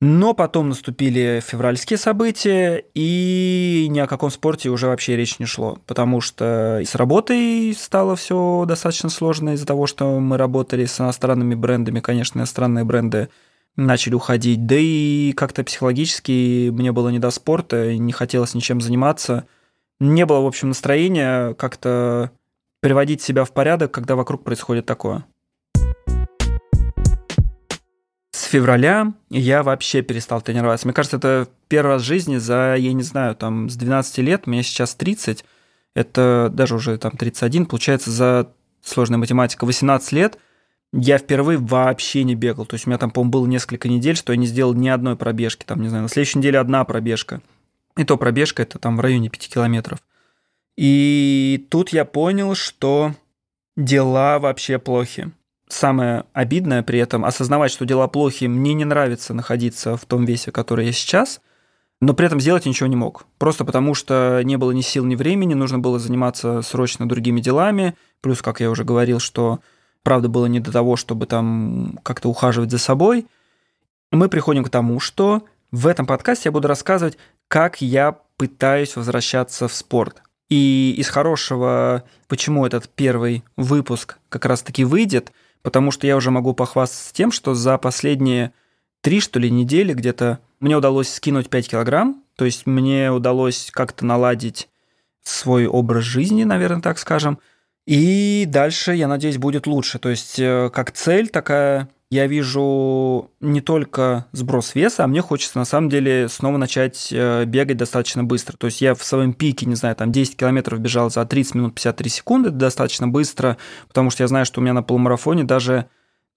Но 0.00 0.34
потом 0.34 0.68
наступили 0.68 1.42
февральские 1.42 1.96
события, 1.96 2.84
и 2.92 3.86
ни 3.88 3.98
о 4.00 4.06
каком 4.06 4.30
спорте 4.30 4.68
уже 4.68 4.88
вообще 4.88 5.16
речь 5.16 5.38
не 5.38 5.46
шло, 5.46 5.78
потому 5.86 6.20
что 6.20 6.82
с 6.84 6.94
работой 6.94 7.74
стало 7.74 8.16
все 8.16 8.66
достаточно 8.66 9.08
сложно 9.08 9.50
из-за 9.54 9.64
того, 9.64 9.86
что 9.86 10.20
мы 10.20 10.36
работали 10.36 10.84
с 10.84 11.00
иностранными 11.00 11.54
брендами, 11.54 12.00
конечно, 12.00 12.40
иностранные 12.40 12.84
бренды 12.84 13.30
начали 13.76 14.14
уходить. 14.14 14.66
Да 14.66 14.76
и 14.78 15.32
как-то 15.32 15.64
психологически 15.64 16.70
мне 16.70 16.92
было 16.92 17.08
не 17.08 17.18
до 17.18 17.30
спорта, 17.30 17.96
не 17.96 18.12
хотелось 18.12 18.54
ничем 18.54 18.80
заниматься. 18.80 19.46
Не 20.00 20.26
было, 20.26 20.40
в 20.40 20.46
общем, 20.46 20.68
настроения 20.68 21.54
как-то 21.54 22.30
приводить 22.80 23.22
себя 23.22 23.44
в 23.44 23.52
порядок, 23.52 23.92
когда 23.92 24.16
вокруг 24.16 24.44
происходит 24.44 24.86
такое. 24.86 25.24
С 28.32 28.44
февраля 28.44 29.12
я 29.30 29.62
вообще 29.62 30.02
перестал 30.02 30.40
тренироваться. 30.40 30.86
Мне 30.86 30.94
кажется, 30.94 31.16
это 31.16 31.48
первый 31.68 31.92
раз 31.92 32.02
в 32.02 32.06
жизни 32.06 32.36
за, 32.36 32.74
я 32.76 32.92
не 32.92 33.02
знаю, 33.02 33.36
там, 33.36 33.70
с 33.70 33.76
12 33.76 34.18
лет, 34.18 34.46
мне 34.46 34.62
сейчас 34.62 34.94
30, 34.96 35.44
это 35.94 36.50
даже 36.52 36.74
уже 36.74 36.98
там 36.98 37.12
31, 37.12 37.66
получается, 37.66 38.10
за 38.10 38.52
сложная 38.82 39.18
математика, 39.18 39.64
18 39.64 40.12
лет– 40.12 40.38
я 40.96 41.18
впервые 41.18 41.58
вообще 41.58 42.22
не 42.22 42.34
бегал. 42.34 42.66
То 42.66 42.74
есть 42.74 42.86
у 42.86 42.90
меня 42.90 42.98
там, 42.98 43.10
по-моему, 43.10 43.32
было 43.32 43.46
несколько 43.46 43.88
недель, 43.88 44.16
что 44.16 44.32
я 44.32 44.38
не 44.38 44.46
сделал 44.46 44.74
ни 44.74 44.88
одной 44.88 45.16
пробежки. 45.16 45.64
Там, 45.64 45.82
не 45.82 45.88
знаю, 45.88 46.04
на 46.04 46.08
следующей 46.08 46.38
неделе 46.38 46.58
одна 46.58 46.84
пробежка. 46.84 47.40
И 47.96 48.04
то 48.04 48.16
пробежка 48.16 48.62
это 48.62 48.78
там 48.78 48.96
в 48.96 49.00
районе 49.00 49.28
5 49.28 49.48
километров. 49.48 49.98
И 50.76 51.66
тут 51.70 51.90
я 51.90 52.04
понял, 52.04 52.54
что 52.54 53.12
дела 53.76 54.38
вообще 54.38 54.78
плохи. 54.78 55.30
Самое 55.68 56.24
обидное 56.32 56.82
при 56.82 57.00
этом 57.00 57.24
осознавать, 57.24 57.72
что 57.72 57.84
дела 57.84 58.06
плохи, 58.06 58.44
мне 58.44 58.74
не 58.74 58.84
нравится 58.84 59.34
находиться 59.34 59.96
в 59.96 60.04
том 60.04 60.24
весе, 60.24 60.52
который 60.52 60.86
я 60.86 60.92
сейчас, 60.92 61.40
но 62.00 62.14
при 62.14 62.26
этом 62.26 62.40
сделать 62.40 62.66
ничего 62.66 62.86
не 62.88 62.96
мог. 62.96 63.26
Просто 63.38 63.64
потому 63.64 63.94
что 63.94 64.42
не 64.44 64.56
было 64.56 64.70
ни 64.72 64.82
сил, 64.82 65.04
ни 65.04 65.16
времени, 65.16 65.54
нужно 65.54 65.78
было 65.78 65.98
заниматься 65.98 66.62
срочно 66.62 67.08
другими 67.08 67.40
делами. 67.40 67.94
Плюс, 68.20 68.42
как 68.42 68.60
я 68.60 68.70
уже 68.70 68.84
говорил, 68.84 69.18
что 69.18 69.60
правда, 70.04 70.28
было 70.28 70.46
не 70.46 70.60
до 70.60 70.70
того, 70.70 70.94
чтобы 70.94 71.26
там 71.26 71.98
как-то 72.04 72.28
ухаживать 72.28 72.70
за 72.70 72.78
собой. 72.78 73.26
Мы 74.12 74.28
приходим 74.28 74.62
к 74.62 74.70
тому, 74.70 75.00
что 75.00 75.44
в 75.72 75.88
этом 75.88 76.06
подкасте 76.06 76.42
я 76.50 76.52
буду 76.52 76.68
рассказывать, 76.68 77.18
как 77.48 77.80
я 77.80 78.18
пытаюсь 78.36 78.94
возвращаться 78.94 79.66
в 79.66 79.74
спорт. 79.74 80.22
И 80.48 80.94
из 80.98 81.08
хорошего, 81.08 82.04
почему 82.28 82.64
этот 82.66 82.88
первый 82.88 83.42
выпуск 83.56 84.18
как 84.28 84.44
раз-таки 84.44 84.84
выйдет, 84.84 85.32
потому 85.62 85.90
что 85.90 86.06
я 86.06 86.16
уже 86.16 86.30
могу 86.30 86.54
похвастаться 86.54 87.12
тем, 87.12 87.32
что 87.32 87.54
за 87.54 87.78
последние 87.78 88.52
три, 89.00 89.20
что 89.20 89.40
ли, 89.40 89.50
недели 89.50 89.94
где-то 89.94 90.38
мне 90.60 90.76
удалось 90.76 91.12
скинуть 91.12 91.48
5 91.48 91.70
килограмм, 91.70 92.22
то 92.36 92.44
есть 92.44 92.66
мне 92.66 93.10
удалось 93.10 93.70
как-то 93.72 94.04
наладить 94.04 94.68
свой 95.22 95.66
образ 95.66 96.04
жизни, 96.04 96.44
наверное, 96.44 96.82
так 96.82 96.98
скажем– 96.98 97.38
и 97.86 98.44
дальше, 98.48 98.94
я 98.94 99.08
надеюсь, 99.08 99.38
будет 99.38 99.66
лучше. 99.66 99.98
То 99.98 100.08
есть, 100.08 100.38
э, 100.38 100.70
как 100.72 100.92
цель 100.92 101.28
такая, 101.28 101.88
я 102.10 102.26
вижу 102.26 103.30
не 103.40 103.60
только 103.60 104.26
сброс 104.32 104.74
веса, 104.74 105.04
а 105.04 105.06
мне 105.06 105.20
хочется 105.20 105.58
на 105.58 105.64
самом 105.64 105.88
деле 105.88 106.28
снова 106.28 106.56
начать 106.56 107.08
э, 107.12 107.44
бегать 107.44 107.76
достаточно 107.76 108.24
быстро. 108.24 108.56
То 108.56 108.66
есть 108.66 108.80
я 108.80 108.94
в 108.94 109.02
своем 109.04 109.34
пике, 109.34 109.66
не 109.66 109.74
знаю, 109.74 109.96
там 109.96 110.12
10 110.12 110.36
километров 110.36 110.78
бежал 110.78 111.10
за 111.10 111.24
30 111.26 111.54
минут 111.56 111.74
53 111.74 112.10
секунды, 112.10 112.50
достаточно 112.50 113.08
быстро, 113.08 113.58
потому 113.88 114.10
что 114.10 114.22
я 114.22 114.28
знаю, 114.28 114.46
что 114.46 114.60
у 114.60 114.62
меня 114.62 114.74
на 114.74 114.82
полумарафоне 114.82 115.44
даже 115.44 115.86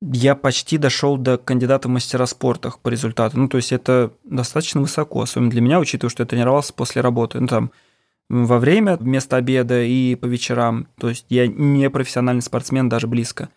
я 0.02 0.36
почти 0.36 0.78
дошел 0.78 1.18
до 1.18 1.38
кандидата 1.38 1.88
в 1.88 1.92
мастера 1.92 2.26
спорта 2.26 2.74
по 2.82 2.90
результату. 2.90 3.38
Ну, 3.40 3.48
то 3.48 3.58
есть 3.58 3.72
это 3.72 4.12
достаточно 4.24 4.82
высоко, 4.82 5.22
особенно 5.22 5.50
для 5.50 5.62
меня, 5.62 5.80
учитывая, 5.80 6.12
что 6.12 6.24
я 6.24 6.28
тренировался 6.28 6.74
после 6.74 7.02
работы. 7.02 7.40
Ну, 7.40 7.48
там, 7.48 7.72
во 8.30 8.60
время, 8.60 8.98
вместо 8.98 9.38
обеда 9.38 9.82
и 9.82 10.16
по 10.16 10.26
вечерам. 10.26 10.88
То 11.00 11.10
есть 11.10 11.26
я 11.30 11.48
не 11.48 11.90
профессиональный 11.90 12.42
спортсмен 12.42 12.90
даже 12.90 13.08
близко. 13.08 13.50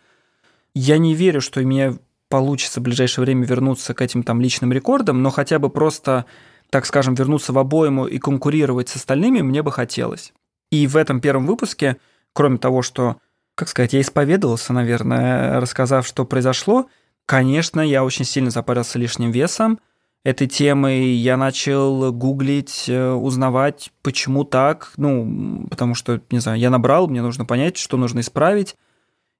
Я 0.73 0.97
не 0.97 1.13
верю, 1.13 1.41
что 1.41 1.59
у 1.59 1.63
меня 1.63 1.97
получится 2.29 2.79
в 2.79 2.83
ближайшее 2.83 3.25
время 3.25 3.45
вернуться 3.45 3.93
к 3.93 4.01
этим 4.01 4.23
там 4.23 4.39
личным 4.39 4.71
рекордам, 4.71 5.21
но 5.21 5.29
хотя 5.29 5.59
бы 5.59 5.69
просто, 5.69 6.25
так 6.69 6.85
скажем, 6.85 7.13
вернуться 7.13 7.51
в 7.51 7.57
обойму 7.57 8.07
и 8.07 8.17
конкурировать 8.19 8.87
с 8.87 8.95
остальными 8.95 9.41
мне 9.41 9.61
бы 9.61 9.71
хотелось. 9.71 10.33
И 10.71 10.87
в 10.87 10.95
этом 10.95 11.19
первом 11.19 11.45
выпуске, 11.45 11.97
кроме 12.31 12.57
того, 12.57 12.81
что, 12.81 13.17
как 13.55 13.67
сказать, 13.67 13.91
я 13.91 13.99
исповедовался, 13.99 14.71
наверное, 14.71 15.59
рассказав, 15.59 16.07
что 16.07 16.23
произошло, 16.23 16.87
конечно, 17.25 17.81
я 17.81 18.05
очень 18.05 18.23
сильно 18.23 18.49
запарился 18.49 18.97
лишним 18.97 19.31
весом– 19.31 19.79
этой 20.23 20.47
темой, 20.47 21.13
я 21.13 21.35
начал 21.35 22.11
гуглить, 22.11 22.85
э, 22.87 23.11
узнавать, 23.11 23.91
почему 24.03 24.43
так, 24.43 24.93
ну, 24.97 25.65
потому 25.69 25.95
что, 25.95 26.21
не 26.29 26.39
знаю, 26.39 26.59
я 26.59 26.69
набрал, 26.69 27.07
мне 27.07 27.21
нужно 27.21 27.45
понять, 27.45 27.77
что 27.77 27.97
нужно 27.97 28.19
исправить. 28.19 28.75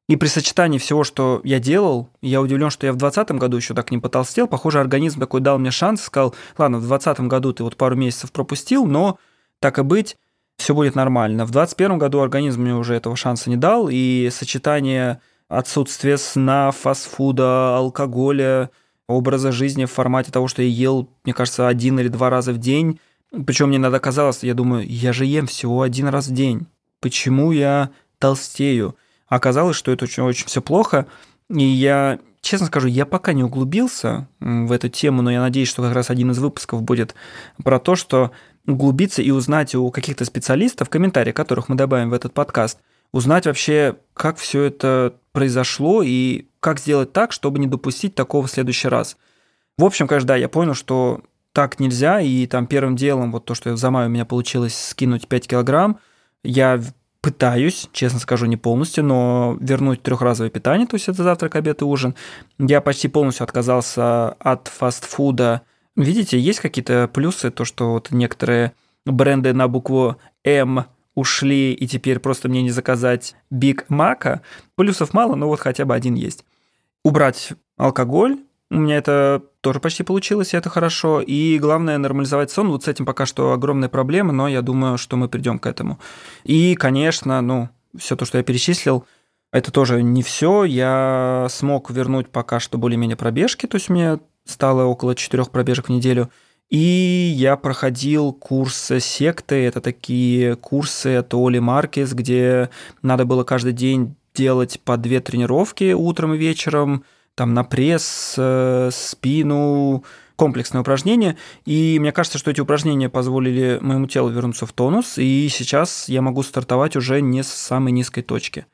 И 0.10 0.18
при 0.18 0.28
сочетании 0.28 0.80
всего, 0.80 1.04
что 1.04 1.40
я 1.44 1.60
делал, 1.60 2.10
я 2.22 2.42
удивлен, 2.42 2.70
что 2.70 2.86
я 2.86 2.92
в 2.92 2.98
2020 2.98 3.40
году 3.40 3.58
еще 3.58 3.74
так 3.74 3.92
не 3.92 4.00
потолстел. 4.00 4.48
Похоже, 4.48 4.80
организм 4.80 5.20
такой 5.20 5.40
дал 5.40 5.58
мне 5.60 5.72
шанс, 5.72 6.02
сказал, 6.02 6.36
ладно, 6.58 6.78
в 6.80 6.88
2020 6.88 7.28
году 7.28 7.54
ты 7.54 7.64
вот 7.64 7.78
пару 7.78 7.96
месяцев 7.96 8.32
пропустил, 8.32 8.86
но 8.86 9.20
так 9.60 9.78
и 9.80 9.84
быть, 9.84 10.18
все 10.58 10.74
будет 10.74 10.96
нормально. 10.96 11.46
В 11.46 11.52
2021 11.52 11.98
году 11.98 12.20
организм 12.20 12.64
мне 12.64 12.76
уже 12.76 12.96
этого 12.96 13.16
шанса 13.16 13.50
не 13.50 13.56
дал, 13.56 13.88
и 13.90 14.30
сочетание 14.32 15.22
отсутствия 15.48 16.18
сна, 16.18 16.72
фастфуда, 16.72 17.78
алкоголя, 17.78 18.70
образа 19.12 19.52
жизни 19.52 19.86
в 19.86 19.92
формате 19.92 20.32
того, 20.32 20.48
что 20.48 20.62
я 20.62 20.68
ел, 20.68 21.10
мне 21.24 21.34
кажется, 21.34 21.68
один 21.68 22.00
или 22.00 22.08
два 22.08 22.30
раза 22.30 22.54
в 22.54 22.58
день. 22.58 23.00
Причем 23.46 23.70
мне 23.70 23.78
иногда 23.78 24.00
казалось, 24.00 24.44
я 24.44 24.54
думаю, 24.54 24.88
я 24.88 25.14
же 25.14 25.26
ем 25.26 25.48
всего 25.48 25.82
один 25.82 26.08
раз 26.08 26.28
в 26.28 26.34
день. 26.34 26.68
Почему 27.00 27.52
я 27.52 27.92
толстею? 28.20 28.96
Оказалось, 29.28 29.78
что 29.78 29.92
это 29.92 30.06
очень, 30.06 30.24
очень 30.24 30.48
все 30.48 30.62
плохо. 30.62 31.08
И 31.50 31.64
я 31.64 32.20
честно 32.42 32.68
скажу, 32.68 32.88
я 32.88 33.06
пока 33.06 33.34
не 33.34 33.44
углубился 33.44 34.28
в 34.40 34.72
эту 34.72 34.90
тему, 34.90 35.22
но 35.22 35.32
я 35.32 35.42
надеюсь, 35.42 35.70
что 35.70 35.82
как 35.82 35.94
раз 35.94 36.10
один 36.10 36.32
из 36.32 36.40
выпусков 36.40 36.82
будет 36.82 37.16
про 37.64 37.80
то, 37.80 37.96
что 37.96 38.32
углубиться 38.68 39.22
и 39.22 39.32
узнать 39.32 39.74
у 39.76 39.90
каких-то 39.92 40.26
специалистов, 40.26 40.90
комментарии 40.90 41.32
которых 41.32 41.70
мы 41.70 41.76
добавим 41.76 42.10
в 42.10 42.14
этот 42.14 42.34
подкаст, 42.34 42.80
узнать 43.12 43.46
вообще, 43.46 43.98
как 44.14 44.38
все 44.38 44.64
это 44.64 45.16
произошло 45.32 46.02
и 46.04 46.48
как 46.60 46.80
сделать 46.80 47.14
так, 47.14 47.32
чтобы 47.32 47.60
не 47.60 47.68
допустить 47.68 48.16
такого 48.16 48.48
в 48.48 48.52
следующий 48.52 48.88
раз. 48.88 49.18
В 49.78 49.84
общем, 49.84 50.08
конечно, 50.08 50.28
да, 50.28 50.36
я 50.36 50.50
понял, 50.50 50.74
что 50.74 51.22
так 51.54 51.80
нельзя, 51.80 52.22
и 52.22 52.46
там 52.48 52.68
первым 52.68 52.96
делом, 52.96 53.32
вот 53.32 53.46
то, 53.46 53.56
что 53.56 53.76
за 53.76 53.92
май 53.92 54.08
у 54.08 54.10
меня 54.10 54.26
получилось 54.26 54.78
скинуть 54.78 55.28
5 55.28 55.48
килограмм, 55.48 56.00
я 56.44 56.82
пытаюсь, 57.22 57.90
честно 57.94 58.20
скажу, 58.20 58.48
не 58.48 58.58
полностью, 58.58 59.04
но 59.04 59.58
вернуть 59.60 60.02
трехразовое 60.02 60.50
питание, 60.50 60.88
то 60.88 60.96
есть 60.96 61.08
это 61.08 61.24
завтрак, 61.24 61.56
обед 61.56 61.82
и 61.82 61.86
ужин. 61.86 62.16
Я 62.58 62.82
почти 62.82 63.08
полностью 63.08 63.44
отказался 63.44 64.30
от 64.34 64.68
фастфуда. 64.68 65.62
Видите, 65.96 66.40
есть 66.40 66.60
какие-то 66.60 67.10
плюсы, 67.14 67.52
то, 67.52 67.64
что 67.64 67.92
вот 67.92 68.12
некоторые 68.12 68.74
бренды 69.06 69.54
на 69.54 69.68
букву 69.68 70.18
М 70.44 70.86
ушли, 71.16 71.74
и 71.74 71.88
теперь 71.88 72.20
просто 72.20 72.50
мне 72.50 72.62
не 72.62 72.72
заказать 72.72 73.36
Биг 73.50 73.86
Мака. 73.90 74.42
Плюсов 74.76 75.14
мало, 75.14 75.36
но 75.36 75.48
вот 75.48 75.60
хотя 75.60 75.86
бы 75.86 75.96
один 75.96 76.16
есть. 76.16 76.46
Убрать 77.04 77.54
алкоголь, 77.78 78.38
у 78.72 78.76
меня 78.76 78.96
это 78.96 79.44
тоже 79.60 79.82
почти 79.82 80.04
получилось, 80.04 80.54
и 80.54 80.58
это 80.58 80.70
хорошо. 80.70 81.22
И 81.22 81.60
главное 81.60 81.98
нормализовать 81.98 82.52
сон. 82.52 82.70
Вот 82.70 82.86
с 82.86 82.88
этим 82.88 83.06
пока 83.06 83.26
что 83.26 83.52
огромные 83.52 83.90
проблемы, 83.90 84.32
но 84.32 84.48
я 84.48 84.62
думаю, 84.62 84.98
что 84.98 85.18
мы 85.18 85.28
придем 85.28 85.60
к 85.60 85.66
этому. 85.66 86.00
И, 86.46 86.76
конечно, 86.76 87.42
ну, 87.42 87.68
все 87.98 88.16
то, 88.16 88.24
что 88.24 88.38
я 88.38 88.46
перечислил, 88.46 89.06
это 89.52 89.72
тоже 89.72 90.02
не 90.02 90.24
все. 90.24 90.64
Я 90.64 91.48
смог 91.50 91.92
вернуть 91.92 92.30
пока 92.30 92.62
что 92.62 92.78
более-менее 92.78 93.18
пробежки, 93.18 93.66
то 93.66 93.76
есть 93.76 93.90
меня 93.90 94.20
стало 94.46 94.86
около 94.86 95.16
четырех 95.16 95.52
пробежек 95.52 95.88
в 95.88 95.92
неделю. 95.92 96.32
И 96.72 97.34
я 97.36 97.58
проходил 97.58 98.32
курсы 98.32 99.02
секты, 99.02 99.56
это 99.66 99.82
такие 99.82 100.56
курсы 100.56 101.18
от 101.18 101.34
Оли 101.34 101.60
Маркес, 101.60 102.14
где 102.14 102.70
надо 103.02 103.26
было 103.26 103.44
каждый 103.44 103.74
день 103.74 104.16
делать 104.34 104.80
по 104.86 104.96
две 104.96 105.20
тренировки 105.20 105.92
утром 105.92 106.34
и 106.34 106.38
вечером, 106.38 107.04
там 107.36 107.54
на 107.54 107.66
пресс, 107.66 108.36
э, 108.38 108.90
спину, 108.94 110.06
комплексные 110.38 110.80
упражнения. 110.80 111.36
И 111.66 111.98
мне 112.00 112.14
кажется, 112.14 112.38
что 112.38 112.52
эти 112.52 112.62
упражнения 112.62 113.10
позволили 113.10 113.78
моему 113.82 114.08
телу 114.08 114.30
вернуться 114.30 114.66
в 114.66 114.72
тонус, 114.72 115.18
и 115.18 115.50
сейчас 115.50 116.08
я 116.08 116.22
могу 116.22 116.42
стартовать 116.42 116.96
уже 116.96 117.20
не 117.20 117.44
с 117.44 117.50
самой 117.50 117.92
низкой 117.92 118.22
точки. 118.22 118.66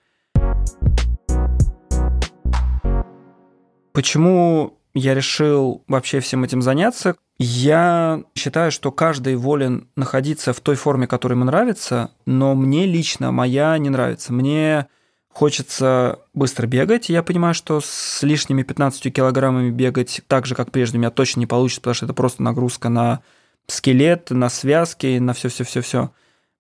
Почему 3.92 4.78
я 4.94 5.16
решил 5.16 5.84
вообще 5.88 6.20
всем 6.20 6.44
этим 6.44 6.62
заняться? 6.62 7.16
Я 7.40 8.24
считаю, 8.36 8.72
что 8.72 8.92
каждый 8.92 9.36
волен 9.36 9.88
находиться 9.96 10.54
в 10.54 10.60
той 10.60 10.76
форме, 10.76 11.06
которая 11.06 11.36
ему 11.36 11.46
нравится, 11.46 12.12
но 12.26 12.56
мне 12.56 12.88
лично 12.88 13.32
моя 13.32 13.78
не 13.78 13.90
нравится. 13.90 14.34
Мне 14.34 14.88
хочется 15.30 16.20
быстро 16.34 16.66
бегать. 16.66 17.10
Я 17.10 17.22
понимаю, 17.22 17.54
что 17.54 17.80
с 17.80 18.24
лишними 18.24 18.64
15 18.64 19.14
килограммами 19.14 19.70
бегать 19.70 20.22
так 20.28 20.48
же, 20.48 20.56
как 20.56 20.72
прежде, 20.72 20.98
у 20.98 21.00
меня 21.00 21.12
точно 21.12 21.42
не 21.42 21.46
получится, 21.46 21.82
потому 21.82 21.94
что 21.94 22.06
это 22.06 22.14
просто 22.16 22.42
нагрузка 22.42 22.90
на 22.90 23.22
скелет, 23.68 24.32
на 24.32 24.50
связки, 24.50 25.20
на 25.20 25.34
все-все-все-все. 25.34 26.12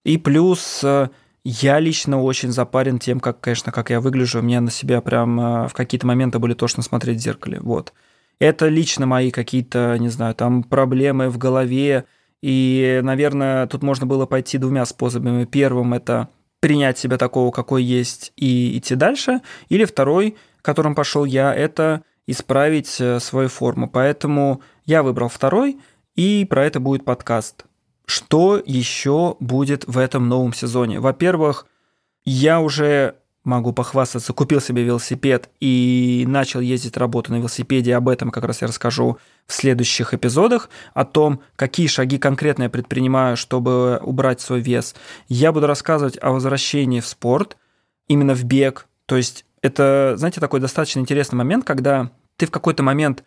И 0.03 0.17
плюс 0.17 0.81
э, 0.83 1.09
я 1.43 1.79
лично 1.79 2.21
очень 2.21 2.51
запарен 2.51 2.99
тем, 2.99 3.19
как, 3.19 3.39
конечно, 3.39 3.71
как 3.71 3.89
я 3.89 3.99
выгляжу. 3.99 4.43
Мне 4.43 4.59
на 4.59 4.69
себя 4.69 5.01
прям 5.01 5.39
э, 5.39 5.67
в 5.69 5.73
какие-то 5.73 6.05
моменты 6.05 6.37
были 6.37 6.53
тошно 6.53 6.83
смотреть 6.83 7.17
в 7.17 7.23
зеркале. 7.23 7.59
Вот. 7.59 7.93
Это 8.39 8.67
лично 8.67 9.05
мои 9.05 9.31
какие-то, 9.31 9.97
не 9.99 10.09
знаю, 10.09 10.35
там 10.35 10.63
проблемы 10.63 11.29
в 11.29 11.37
голове. 11.37 12.05
И, 12.41 12.99
наверное, 13.03 13.67
тут 13.67 13.81
можно 13.81 14.05
было 14.05 14.25
пойти 14.25 14.57
двумя 14.57 14.85
способами. 14.85 15.45
Первым– 15.45 15.93
это 15.95 16.29
принять 16.59 16.97
себя 16.97 17.17
такого, 17.17 17.51
какой 17.51 17.83
есть, 17.83 18.33
и 18.35 18.77
идти 18.77 18.95
дальше. 18.95 19.41
Или 19.69 19.85
второй, 19.85 20.35
которым 20.61 20.95
пошел 20.95 21.25
я, 21.25 21.53
это 21.53 22.03
исправить 22.27 22.99
э, 22.99 23.19
свою 23.19 23.49
форму. 23.49 23.89
Поэтому 23.89 24.61
я 24.85 25.01
выбрал 25.01 25.29
второй, 25.29 25.79
и 26.15 26.45
про 26.45 26.65
это 26.65 26.79
будет 26.79 27.05
подкаст. 27.05 27.65
Что 28.05 28.61
еще 28.63 29.35
будет 29.39 29.85
в 29.85 29.97
этом 29.97 30.27
новом 30.27 30.53
сезоне? 30.53 30.99
Во-первых, 30.99 31.67
я 32.23 32.59
уже 32.59 33.15
могу 33.47 33.73
похвастаться, 33.73 34.33
купил 34.33 34.61
себе 34.61 34.83
велосипед 34.83 35.49
и 35.59 36.25
начал 36.27 36.59
ездить 36.59 36.97
работу 36.97 37.31
на 37.31 37.37
велосипеде. 37.37 37.95
Об 37.95 38.09
этом 38.09 38.29
как 38.29 38.43
раз 38.43 38.61
я 38.61 38.67
расскажу 38.67 39.17
в 39.47 39.53
следующих 39.53 40.13
эпизодах, 40.13 40.69
о 40.93 41.05
том, 41.05 41.41
какие 41.55 41.87
шаги 41.87 42.17
конкретно 42.17 42.63
я 42.63 42.69
предпринимаю, 42.69 43.37
чтобы 43.37 43.99
убрать 44.03 44.41
свой 44.41 44.59
вес. 44.59 44.95
Я 45.27 45.51
буду 45.51 45.67
рассказывать 45.67 46.17
о 46.21 46.31
возвращении 46.31 46.99
в 46.99 47.07
спорт, 47.07 47.57
именно 48.07 48.35
в 48.35 48.43
бег. 48.43 48.87
То 49.05 49.15
есть 49.15 49.45
это, 49.61 50.13
знаете, 50.17 50.39
такой 50.39 50.59
достаточно 50.59 50.99
интересный 50.99 51.37
момент, 51.37 51.65
когда 51.65 52.11
ты 52.35 52.45
в 52.45 52.51
какой-то 52.51 52.83
момент 52.83 53.23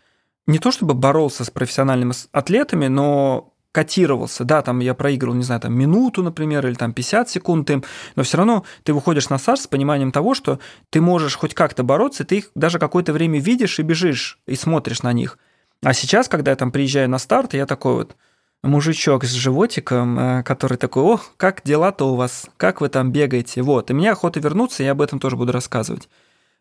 не 0.47 0.59
то 0.59 0.71
чтобы 0.71 0.95
боролся 0.95 1.45
с 1.45 1.51
профессиональными 1.51 2.13
атлетами, 2.33 2.87
но 2.87 3.50
котировался, 3.73 4.45
да, 4.45 4.63
там 4.63 4.81
я 4.81 4.95
проигрывал, 4.95 5.37
не 5.37 5.45
знаю, 5.45 5.61
там 5.61 5.75
минуту, 5.75 6.23
например, 6.23 6.67
или 6.67 6.75
там 6.75 6.93
50 6.93 7.29
секунд 7.29 7.71
но 8.17 8.23
все 8.23 8.37
равно 8.37 8.65
ты 8.83 8.93
выходишь 8.93 9.29
на 9.29 9.39
старт 9.39 9.61
с 9.61 9.67
пониманием 9.67 10.13
того, 10.13 10.35
что 10.35 10.59
ты 10.91 11.01
можешь 11.01 11.37
хоть 11.37 11.55
как-то 11.55 11.85
бороться, 11.85 12.25
ты 12.25 12.39
их 12.39 12.51
даже 12.55 12.79
какое-то 12.79 13.13
время 13.13 13.39
видишь 13.39 13.79
и 13.79 13.83
бежишь, 13.83 14.39
и 14.47 14.57
смотришь 14.57 15.03
на 15.03 15.13
них. 15.13 15.39
А 15.83 15.93
сейчас, 15.93 16.29
когда 16.29 16.51
я 16.51 16.57
там 16.57 16.73
приезжаю 16.73 17.09
на 17.09 17.19
старт, 17.19 17.55
я 17.55 17.65
такой 17.65 17.95
вот 17.95 18.17
мужичок 18.63 19.25
с 19.25 19.33
животиком, 19.33 20.19
э, 20.19 20.43
который 20.43 20.77
такой, 20.77 21.03
о, 21.03 21.21
как 21.37 21.63
дела-то 21.65 22.13
у 22.13 22.17
вас, 22.17 22.47
как 22.57 22.81
вы 22.81 22.89
там 22.89 23.13
бегаете, 23.13 23.63
вот. 23.63 23.91
И 23.91 23.95
мне 23.95 24.11
охота 24.11 24.41
вернуться, 24.41 24.83
я 24.83 24.93
об 24.93 25.01
этом 25.01 25.19
тоже 25.19 25.37
буду 25.37 25.53
рассказывать. 25.53 26.09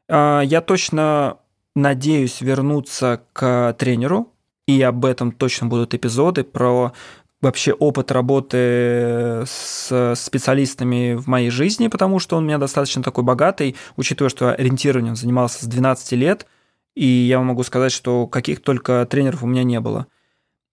А, 0.07 0.41
я 0.41 0.61
точно 0.61 1.37
надеюсь 1.75 2.41
вернуться 2.41 3.21
к 3.33 3.75
тренеру, 3.77 4.33
и 4.69 4.83
об 4.83 5.03
этом 5.03 5.31
точно 5.31 5.65
будут 5.65 5.95
эпизоды 5.95 6.43
про 6.43 6.93
вообще 7.41 7.73
опыт 7.73 8.11
работы 8.11 9.43
с 9.47 10.13
специалистами 10.15 11.15
в 11.15 11.25
моей 11.25 11.49
жизни, 11.49 11.87
потому 11.87 12.19
что 12.19 12.37
он 12.37 12.43
у 12.43 12.45
меня 12.45 12.59
достаточно 12.59 13.01
такой 13.01 13.23
богатый, 13.23 13.75
учитывая, 13.97 14.29
что 14.29 14.53
ориентированием 14.53 15.15
занимался 15.15 15.63
с 15.63 15.67
12 15.67 16.11
лет, 16.11 16.45
и 16.93 17.03
я 17.03 17.39
могу 17.39 17.63
сказать, 17.63 17.91
что 17.91 18.27
каких 18.27 18.61
только 18.61 19.07
тренеров 19.09 19.41
у 19.41 19.47
меня 19.47 19.63
не 19.63 19.79
было. 19.79 20.05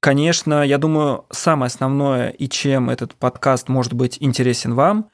Конечно, 0.00 0.62
я 0.62 0.76
думаю, 0.76 1.24
самое 1.30 1.68
основное 1.68 2.28
и 2.28 2.50
чем 2.50 2.90
этот 2.90 3.14
подкаст 3.14 3.70
может 3.70 3.94
быть 3.94 4.18
интересен 4.20 4.74
вам, 4.74 5.08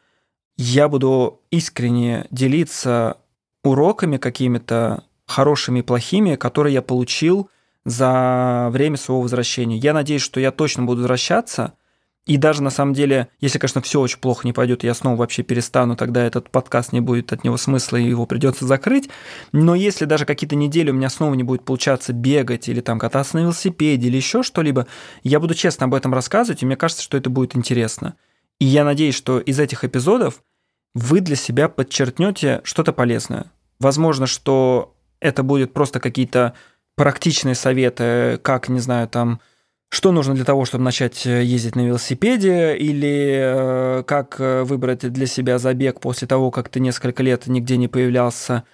я 0.56 0.88
буду 0.88 1.40
искренне 1.52 2.26
делиться 2.32 3.18
уроками 3.62 4.16
какими-то 4.16 5.04
хорошими 5.24 5.78
и 5.78 5.82
плохими, 5.82 6.34
которые 6.34 6.74
я 6.74 6.82
получил– 6.82 7.48
за 7.84 8.68
время 8.70 8.96
своего 8.96 9.22
возвращения. 9.22 9.76
Я 9.76 9.92
надеюсь, 9.92 10.22
что 10.22 10.40
я 10.40 10.50
точно 10.50 10.84
буду 10.84 11.00
возвращаться. 11.00 11.74
И 12.24 12.36
даже 12.36 12.62
на 12.62 12.70
самом 12.70 12.94
деле, 12.94 13.28
если, 13.40 13.58
конечно, 13.58 13.80
все 13.80 14.00
очень 14.00 14.20
плохо 14.20 14.46
не 14.46 14.52
пойдет, 14.52 14.84
я 14.84 14.94
снова 14.94 15.16
вообще 15.16 15.42
перестану, 15.42 15.96
тогда 15.96 16.24
этот 16.24 16.50
подкаст 16.50 16.92
не 16.92 17.00
будет 17.00 17.32
от 17.32 17.42
него 17.42 17.56
смысла, 17.56 17.96
и 17.96 18.08
его 18.08 18.26
придется 18.26 18.64
закрыть. 18.64 19.10
Но 19.50 19.74
если 19.74 20.04
даже 20.04 20.24
какие-то 20.24 20.54
недели 20.54 20.92
у 20.92 20.94
меня 20.94 21.10
снова 21.10 21.34
не 21.34 21.42
будет 21.42 21.64
получаться 21.64 22.12
бегать 22.12 22.68
или 22.68 22.80
там 22.80 23.00
кататься 23.00 23.36
на 23.36 23.40
велосипеде 23.40 24.06
или 24.06 24.16
еще 24.16 24.44
что-либо, 24.44 24.86
я 25.24 25.40
буду 25.40 25.54
честно 25.54 25.86
об 25.86 25.94
этом 25.94 26.14
рассказывать, 26.14 26.62
и 26.62 26.66
мне 26.66 26.76
кажется, 26.76 27.02
что 27.02 27.16
это 27.16 27.28
будет 27.28 27.56
интересно. 27.56 28.14
И 28.60 28.66
я 28.66 28.84
надеюсь, 28.84 29.16
что 29.16 29.40
из 29.40 29.58
этих 29.58 29.82
эпизодов 29.82 30.44
вы 30.94 31.20
для 31.20 31.34
себя 31.34 31.68
подчеркнете 31.68 32.60
что-то 32.62 32.92
полезное. 32.92 33.50
Возможно, 33.80 34.28
что 34.28 34.94
это 35.18 35.42
будет 35.42 35.72
просто 35.72 35.98
какие-то 35.98 36.54
практичные 36.96 37.54
советы, 37.54 38.38
как, 38.42 38.68
не 38.68 38.80
знаю, 38.80 39.08
там, 39.08 39.40
что 39.92 40.10
нужно 40.10 40.34
для 40.34 40.44
того, 40.44 40.64
чтобы 40.64 40.84
начать 40.84 41.26
э, 41.26 41.44
ездить 41.44 41.76
на 41.76 41.86
велосипеде, 41.86 42.76
или 42.76 43.40
э, 43.42 44.02
как 44.04 44.36
э, 44.40 44.62
выбрать 44.62 45.00
для 45.00 45.26
себя 45.26 45.58
забег 45.58 46.00
после 46.00 46.26
того, 46.26 46.50
как 46.50 46.70
ты 46.70 46.80
несколько 46.80 47.22
лет 47.22 47.46
нигде 47.46 47.76
не 47.76 47.88
появлялся, 47.88 48.64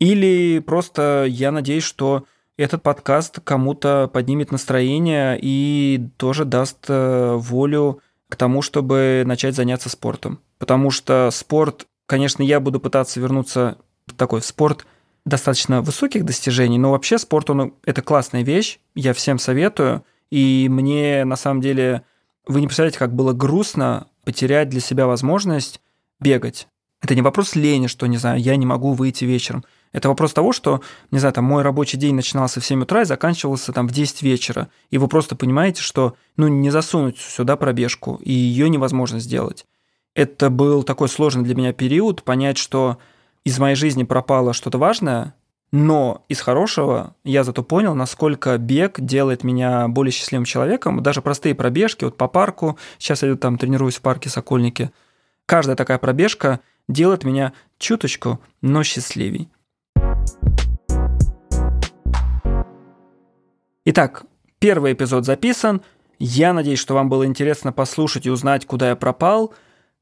или 0.00 0.58
просто 0.58 1.26
я 1.28 1.52
надеюсь, 1.52 1.84
что 1.84 2.24
этот 2.56 2.82
подкаст 2.82 3.38
кому-то 3.42 4.10
поднимет 4.12 4.50
настроение 4.50 5.38
и 5.40 6.08
тоже 6.16 6.44
даст 6.44 6.86
волю 6.88 8.00
к 8.28 8.36
тому, 8.36 8.62
чтобы 8.62 9.24
начать 9.26 9.54
заняться 9.54 9.88
спортом. 9.88 10.40
Потому 10.58 10.90
что 10.90 11.30
спорт, 11.32 11.86
конечно, 12.06 12.42
я 12.42 12.60
буду 12.60 12.78
пытаться 12.80 13.20
вернуться 13.20 13.78
в 14.06 14.14
такой 14.14 14.40
в 14.40 14.44
спорт 14.44 14.86
достаточно 15.24 15.80
высоких 15.80 16.24
достижений, 16.24 16.78
но 16.78 16.90
вообще 16.90 17.18
спорт, 17.18 17.50
он, 17.50 17.74
это 17.84 18.02
классная 18.02 18.42
вещь, 18.42 18.78
я 18.94 19.14
всем 19.14 19.38
советую, 19.38 20.04
и 20.30 20.68
мне 20.70 21.24
на 21.24 21.36
самом 21.36 21.60
деле, 21.60 22.02
вы 22.46 22.60
не 22.60 22.66
представляете, 22.66 22.98
как 22.98 23.14
было 23.14 23.32
грустно 23.32 24.08
потерять 24.24 24.68
для 24.68 24.80
себя 24.80 25.06
возможность 25.06 25.80
бегать. 26.20 26.68
Это 27.00 27.14
не 27.14 27.22
вопрос 27.22 27.54
лени, 27.54 27.86
что, 27.86 28.06
не 28.06 28.16
знаю, 28.16 28.40
я 28.40 28.56
не 28.56 28.64
могу 28.64 28.94
выйти 28.94 29.24
вечером. 29.26 29.64
Это 29.92 30.08
вопрос 30.08 30.32
того, 30.32 30.52
что, 30.52 30.80
не 31.10 31.18
знаю, 31.18 31.34
там 31.34 31.44
мой 31.44 31.62
рабочий 31.62 31.98
день 31.98 32.14
начинался 32.14 32.60
в 32.60 32.66
7 32.66 32.82
утра 32.82 33.02
и 33.02 33.04
заканчивался 33.04 33.72
там 33.72 33.86
в 33.86 33.92
10 33.92 34.22
вечера. 34.22 34.68
И 34.90 34.96
вы 34.96 35.06
просто 35.06 35.36
понимаете, 35.36 35.82
что 35.82 36.16
ну, 36.36 36.48
не 36.48 36.70
засунуть 36.70 37.18
сюда 37.18 37.56
пробежку, 37.56 38.18
и 38.22 38.32
ее 38.32 38.70
невозможно 38.70 39.20
сделать. 39.20 39.66
Это 40.14 40.48
был 40.48 40.82
такой 40.82 41.08
сложный 41.08 41.44
для 41.44 41.54
меня 41.54 41.72
период, 41.72 42.22
понять, 42.22 42.56
что 42.56 42.98
из 43.44 43.58
моей 43.58 43.76
жизни 43.76 44.04
пропало 44.04 44.54
что-то 44.54 44.78
важное, 44.78 45.34
но 45.70 46.24
из 46.28 46.40
хорошего 46.40 47.14
я 47.24 47.44
зато 47.44 47.62
понял, 47.62 47.94
насколько 47.94 48.56
бег 48.58 49.00
делает 49.00 49.44
меня 49.44 49.86
более 49.88 50.12
счастливым 50.12 50.44
человеком. 50.44 51.02
Даже 51.02 51.20
простые 51.20 51.54
пробежки, 51.54 52.04
вот 52.04 52.16
по 52.16 52.26
парку, 52.26 52.78
сейчас 52.98 53.22
я 53.22 53.34
там 53.36 53.58
тренируюсь 53.58 53.96
в 53.96 54.00
парке 54.00 54.30
Сокольники, 54.30 54.90
каждая 55.46 55.76
такая 55.76 55.98
пробежка 55.98 56.60
делает 56.88 57.24
меня 57.24 57.52
чуточку, 57.78 58.40
но 58.62 58.82
счастливей. 58.82 59.48
Итак, 63.84 64.24
первый 64.58 64.94
эпизод 64.94 65.26
записан. 65.26 65.82
Я 66.18 66.54
надеюсь, 66.54 66.78
что 66.78 66.94
вам 66.94 67.10
было 67.10 67.26
интересно 67.26 67.72
послушать 67.72 68.24
и 68.24 68.30
узнать, 68.30 68.64
куда 68.64 68.90
я 68.90 68.96
пропал. 68.96 69.52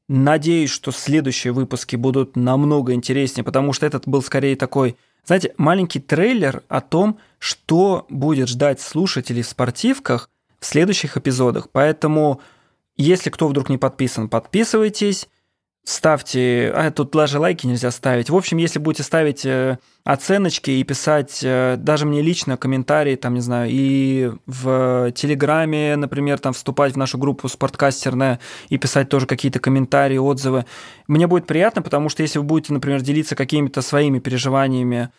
Надеюсь, 0.09 0.69
что 0.69 0.91
следующие 0.91 1.53
выпуски 1.53 1.95
будут 1.95 2.35
намного 2.35 2.93
интереснее, 2.93 3.43
потому 3.43 3.71
что 3.73 3.85
этот 3.85 4.07
был 4.07 4.21
скорее 4.21 4.55
такой, 4.55 4.97
знаете, 5.25 5.53
маленький 5.57 5.99
трейлер 5.99 6.63
о 6.67 6.81
том, 6.81 7.19
что 7.39 8.05
будет 8.09 8.49
ждать 8.49 8.81
слушателей 8.81 9.43
в 9.43 9.47
спортивках 9.47 10.29
в 10.59 10.65
следующих 10.65 11.15
эпизодах. 11.15 11.69
Поэтому, 11.71 12.41
если 12.97 13.29
кто 13.29 13.47
вдруг 13.47 13.69
не 13.69 13.77
подписан, 13.77 14.27
подписывайтесь 14.27 15.29
ставьте, 15.83 16.71
а 16.73 16.91
тут 16.91 17.11
даже 17.11 17.39
лайки 17.39 17.67
нельзя 17.67 17.91
ставить. 17.91 18.29
В 18.29 18.35
общем, 18.35 18.57
если 18.57 18.79
будете 18.79 19.03
ставить 19.03 19.45
э, 19.45 19.77
оценочки 20.05 20.71
и 20.71 20.83
писать 20.83 21.41
э, 21.43 21.75
даже 21.77 22.05
мне 22.05 22.21
лично 22.21 22.55
комментарии, 22.55 23.15
там, 23.15 23.33
не 23.33 23.41
знаю, 23.41 23.69
и 23.71 24.31
в 24.45 25.11
Телеграме, 25.11 25.97
например, 25.97 26.39
там 26.39 26.53
вступать 26.53 26.93
в 26.93 26.97
нашу 26.97 27.17
группу 27.17 27.49
спорткастерная 27.49 28.39
и 28.69 28.77
писать 28.77 29.09
тоже 29.09 29.27
какие-то 29.27 29.59
комментарии, 29.59 30.17
отзывы, 30.17 30.65
мне 31.07 31.27
будет 31.27 31.47
приятно, 31.47 31.81
потому 31.81 32.07
что 32.07 32.21
если 32.23 32.39
вы 32.39 32.45
будете, 32.45 32.71
например, 32.71 33.01
делиться 33.01 33.35
какими-то 33.35 33.81
своими 33.81 34.19
переживаниями 34.19 35.09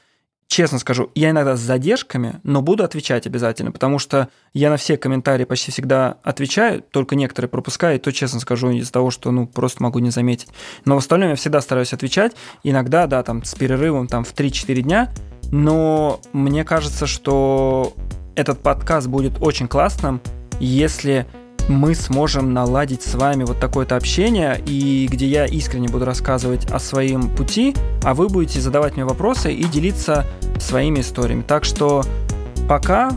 честно 0.48 0.78
скажу, 0.78 1.10
я 1.14 1.30
иногда 1.30 1.56
с 1.56 1.60
задержками, 1.60 2.40
но 2.42 2.62
буду 2.62 2.84
отвечать 2.84 3.26
обязательно, 3.26 3.72
потому 3.72 3.98
что 3.98 4.28
я 4.52 4.70
на 4.70 4.76
все 4.76 4.96
комментарии 4.96 5.44
почти 5.44 5.70
всегда 5.70 6.18
отвечаю, 6.22 6.82
только 6.82 7.16
некоторые 7.16 7.48
пропускаю, 7.48 7.96
и 7.96 7.98
то, 8.00 8.12
честно 8.12 8.40
скажу, 8.40 8.70
из-за 8.70 8.92
того, 8.92 9.10
что, 9.10 9.30
ну, 9.30 9.46
просто 9.46 9.82
могу 9.82 9.98
не 9.98 10.10
заметить. 10.10 10.48
Но 10.84 10.94
в 10.94 10.98
остальном 10.98 11.30
я 11.30 11.36
всегда 11.36 11.60
стараюсь 11.60 11.92
отвечать, 11.92 12.32
иногда, 12.62 13.06
да, 13.06 13.22
там, 13.22 13.44
с 13.44 13.54
перерывом, 13.54 14.06
там, 14.06 14.24
в 14.24 14.34
3-4 14.34 14.82
дня, 14.82 15.12
но 15.50 16.20
мне 16.32 16.64
кажется, 16.64 17.06
что 17.06 17.94
этот 18.34 18.60
подкаст 18.60 19.06
будет 19.06 19.40
очень 19.40 19.68
классным, 19.68 20.20
если 20.60 21.26
мы 21.68 21.94
сможем 21.94 22.52
наладить 22.52 23.02
с 23.02 23.14
вами 23.14 23.44
вот 23.44 23.58
такое-то 23.58 23.96
общение, 23.96 24.60
и 24.66 25.08
где 25.10 25.26
я 25.26 25.46
искренне 25.46 25.88
буду 25.88 26.04
рассказывать 26.04 26.70
о 26.70 26.78
своем 26.78 27.28
пути, 27.30 27.74
а 28.02 28.14
вы 28.14 28.28
будете 28.28 28.60
задавать 28.60 28.94
мне 28.96 29.04
вопросы 29.04 29.52
и 29.52 29.64
делиться 29.64 30.26
своими 30.58 31.00
историями. 31.00 31.42
Так 31.46 31.64
что 31.64 32.04
пока, 32.68 33.12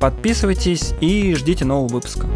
подписывайтесь 0.00 0.94
и 1.00 1.34
ждите 1.34 1.64
нового 1.64 1.94
выпуска. 1.94 2.26